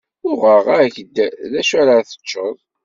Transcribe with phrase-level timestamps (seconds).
[0.29, 1.15] Uɣeɣ-ak-d
[1.51, 2.55] d acu ara teččeḍ.